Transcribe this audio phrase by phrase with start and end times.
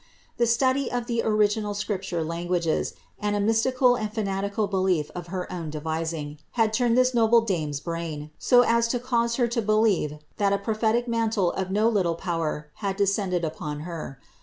[0.37, 5.43] The study of the original scripture languages, and a mystical and fanatical belief of her
[5.53, 9.61] own de VL<injf, had turned this noble dame''s brain, so as to cause her to
[9.61, 14.17] believe thai a prophetic mantle of no little power had descended upon her.